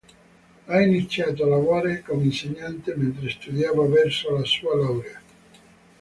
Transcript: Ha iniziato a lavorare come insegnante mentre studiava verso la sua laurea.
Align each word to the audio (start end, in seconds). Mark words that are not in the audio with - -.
Ha 0.65 0.79
iniziato 0.81 1.43
a 1.43 1.47
lavorare 1.47 2.01
come 2.01 2.23
insegnante 2.23 2.95
mentre 2.95 3.29
studiava 3.29 3.85
verso 3.85 4.31
la 4.31 4.43
sua 4.45 4.75
laurea. 4.75 5.21